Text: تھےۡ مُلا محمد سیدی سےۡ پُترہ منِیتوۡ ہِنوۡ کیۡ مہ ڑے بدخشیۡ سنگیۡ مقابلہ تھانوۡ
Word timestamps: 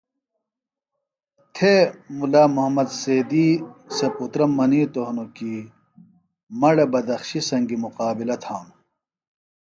تھےۡ 1.55 1.83
مُلا 2.17 2.43
محمد 2.55 2.89
سیدی 3.01 3.47
سےۡ 3.95 4.11
پُترہ 4.15 4.45
منِیتوۡ 4.57 5.05
ہِنوۡ 5.07 5.31
کیۡ 5.35 5.61
مہ 6.59 6.69
ڑے 6.75 6.85
بدخشیۡ 6.93 7.45
سنگیۡ 7.49 7.81
مقابلہ 7.85 8.35
تھانوۡ 8.43 8.77